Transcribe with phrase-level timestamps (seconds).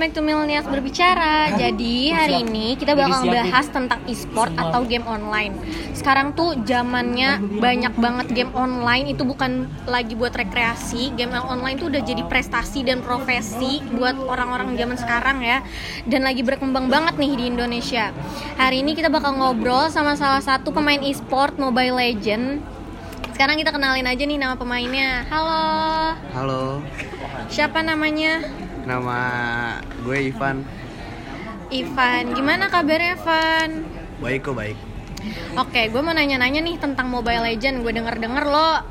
[0.00, 1.52] back to Millennials Berbicara.
[1.60, 5.52] Jadi hari ini kita bakal bahas tentang e-sport atau game online.
[5.92, 11.12] Sekarang tuh zamannya banyak banget game online itu bukan lagi buat rekreasi.
[11.20, 15.60] Game online tuh udah jadi prestasi dan profesi buat orang-orang zaman sekarang ya.
[16.08, 18.08] Dan lagi berkembang banget nih di Indonesia.
[18.56, 22.79] Hari ini kita bakal ngobrol sama salah satu pemain e-sport Mobile Legend.
[23.40, 25.24] Sekarang kita kenalin aja nih nama pemainnya.
[25.32, 25.64] Halo.
[26.36, 26.84] Halo,
[27.48, 28.44] Siapa namanya?
[28.84, 29.16] nama
[30.04, 30.60] gue Ivan.
[31.72, 33.88] Ivan, gimana kabarnya Ivan?
[34.20, 34.76] Baik kok baik.
[35.56, 37.80] Oke, gue mau nanya-nanya nih tentang Mobile Legend.
[37.80, 38.84] Gue denger-denger lo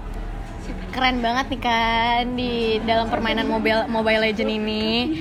[0.97, 5.13] keren banget nih kan di dalam permainan mobile Mobile Legend ini.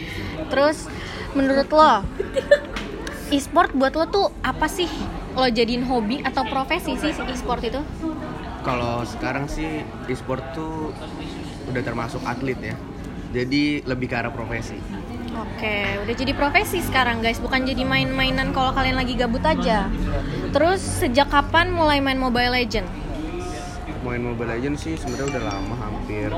[0.48, 0.88] Terus
[1.36, 2.00] menurut lo
[3.28, 4.88] e-sport buat lo tuh apa sih?
[5.36, 7.84] Lo jadiin hobi atau profesi sih e-sport itu?
[8.66, 10.92] Kalau sekarang sih e-sport tuh
[11.70, 12.76] udah termasuk atlet ya.
[13.28, 14.80] Jadi lebih ke arah profesi.
[15.38, 19.86] Oke, udah jadi profesi sekarang guys, bukan jadi main-mainan kalau kalian lagi gabut aja.
[20.50, 22.88] Terus sejak kapan mulai main Mobile Legend?
[24.02, 26.30] Main Mobile Legends sih sebenarnya udah lama, hampir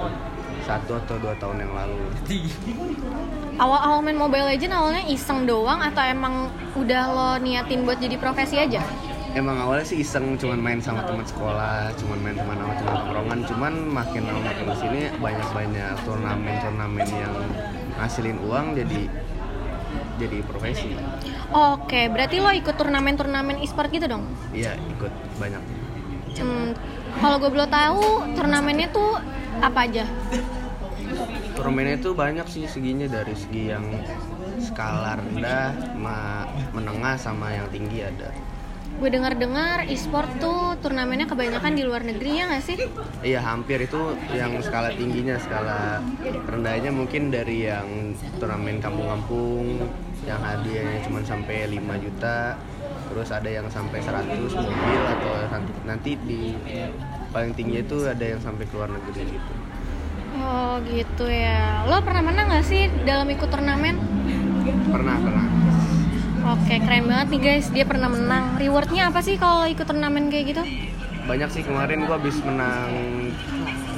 [0.69, 1.97] satu atau dua tahun yang lalu.
[3.57, 8.61] Awal-awal main Mobile Legend awalnya iseng doang atau emang udah lo niatin buat jadi profesi
[8.61, 8.85] aja?
[9.31, 13.41] Emang awalnya sih iseng cuman main sama teman sekolah, cuman main sama nama teman tongkrongan,
[13.47, 17.35] cuman makin lama makin ke sini banyak-banyak turnamen-turnamen yang
[17.95, 19.01] ngasilin uang jadi
[20.19, 20.99] jadi profesi.
[21.55, 24.27] Oke, berarti lo ikut turnamen-turnamen e-sport gitu dong?
[24.51, 25.63] Iya ikut banyak.
[26.43, 26.75] Hmm,
[27.23, 29.15] kalau gue belum tahu turnamennya tuh
[29.63, 30.05] apa aja?
[31.55, 33.87] Turnamennya itu banyak sih seginya dari segi yang
[34.59, 35.71] skala rendah,
[36.75, 38.35] menengah sama yang tinggi ada.
[38.99, 42.77] Gue dengar-dengar e-sport tuh turnamennya kebanyakan di luar negeri ya nggak sih?
[43.23, 46.03] Iya hampir itu yang skala tingginya, skala
[46.49, 49.87] rendahnya mungkin dari yang turnamen kampung-kampung
[50.27, 52.61] yang hadiahnya cuma sampai 5 juta,
[53.09, 55.33] terus ada yang sampai 100 mobil atau
[55.89, 56.53] nanti- di
[57.31, 59.53] paling tinggi itu ada yang sampai ke luar negeri gitu.
[60.41, 61.85] Oh gitu ya.
[61.89, 63.97] Lo pernah menang nggak sih dalam ikut turnamen?
[64.93, 65.50] Pernah pernah.
[66.61, 67.67] Oke, keren banget nih guys.
[67.73, 68.61] Dia pernah menang.
[68.61, 70.65] Rewardnya apa sih kalau ikut turnamen kayak gitu?
[71.31, 72.91] banyak sih kemarin gua habis menang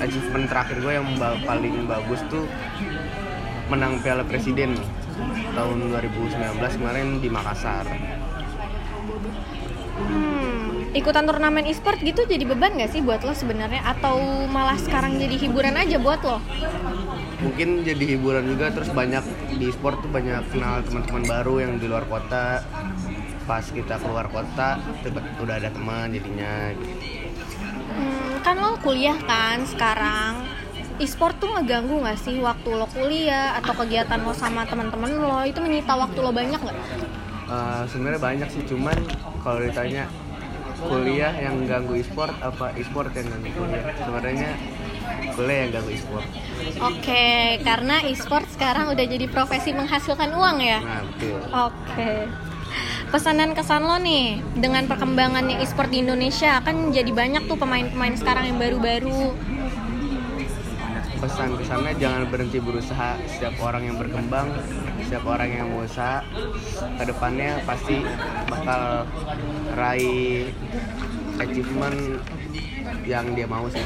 [0.04, 1.08] achievement terakhir gue yang
[1.48, 2.44] paling bagus tuh
[3.72, 4.76] menang Piala Presiden
[5.56, 7.88] tahun 2019 kemarin di Makassar
[9.92, 13.84] Hmm, ikutan turnamen e-sport gitu jadi beban gak sih buat lo sebenarnya?
[13.84, 14.16] Atau
[14.48, 16.38] malah sekarang jadi hiburan aja buat lo?
[17.42, 19.26] mungkin jadi hiburan juga terus banyak
[19.58, 22.62] di sport tuh banyak kenal teman-teman baru yang di luar kota
[23.50, 26.94] pas kita keluar kota tiba- udah ada teman jadinya gitu.
[27.92, 30.46] Hmm, kan lo kuliah kan sekarang.
[31.02, 35.58] E-sport tuh ngeganggu gak sih waktu lo kuliah atau kegiatan lo sama teman-teman lo itu
[35.58, 36.78] menyita waktu lo banyak gak?
[37.52, 38.96] Eh, sebenarnya banyak sih cuman
[39.44, 40.08] kalau ditanya
[40.80, 44.50] kuliah yang ganggu e-sport apa e-sport yang ganggu kuliah sebenarnya
[45.36, 46.24] kuliah yang ganggu e-sport
[46.80, 50.80] Oke, karena e-sport sekarang udah jadi profesi menghasilkan uang ya?
[50.80, 52.12] nah betul Oke.
[53.12, 58.16] Pesan dan kesan lo nih dengan perkembangannya e-sport di Indonesia kan jadi banyak tuh pemain-pemain
[58.16, 59.36] sekarang yang baru-baru.
[61.22, 64.50] Pesan kesannya jangan berhenti berusaha setiap orang yang berkembang
[65.06, 66.26] setiap orang yang berusaha
[66.98, 68.02] ke depannya pasti
[68.50, 69.06] bakal
[69.78, 70.50] raih
[71.38, 72.18] achievement
[73.06, 73.82] yang dia mau sih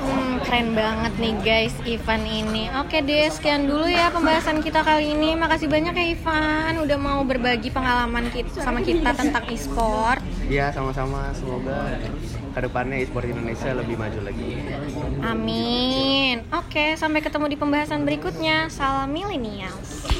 [0.00, 2.72] Hmm, keren banget nih guys Ivan ini.
[2.80, 5.36] Oke deh, sekian dulu ya pembahasan kita kali ini.
[5.36, 10.24] Makasih banyak ya Ivan udah mau berbagi pengalaman kita sama kita tentang e-sport.
[10.50, 11.94] ya sama-sama semoga
[12.50, 14.50] ke depannya e-sport Indonesia lebih maju lagi
[15.22, 16.42] Amin.
[16.50, 18.66] Oke, sampai ketemu di pembahasan berikutnya.
[18.72, 20.19] Salam millennials.